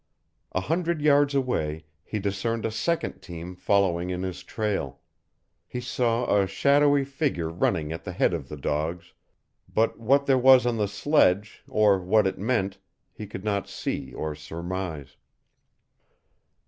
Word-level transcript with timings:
A 0.53 0.61
hundred 0.61 0.99
yards 0.99 1.35
away 1.35 1.85
he 2.03 2.17
discerned 2.17 2.65
a 2.65 2.71
second 2.71 3.19
team 3.19 3.55
following 3.55 4.09
in 4.09 4.23
his 4.23 4.41
trail; 4.41 4.99
he 5.67 5.79
saw 5.79 6.39
a 6.41 6.47
shadowy 6.47 7.05
figure 7.05 7.49
running 7.49 7.91
at 7.93 8.03
the 8.03 8.11
head 8.11 8.33
of 8.33 8.49
the 8.49 8.57
dogs, 8.57 9.13
but 9.71 9.99
what 9.99 10.25
there 10.25 10.39
was 10.39 10.65
on 10.65 10.77
the 10.77 10.87
sledge, 10.87 11.61
or 11.67 11.99
what 11.99 12.25
it 12.25 12.39
meant, 12.39 12.79
he 13.13 13.27
could 13.27 13.43
not 13.43 13.67
see 13.69 14.11
or 14.15 14.33
surmise. 14.33 15.17